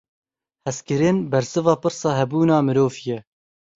Hezkirin; 0.67 1.17
bersiva 1.33 1.75
pirsa 1.83 2.11
hebûna 2.19 2.57
mirovî 2.67 3.01
ye. 3.09 3.19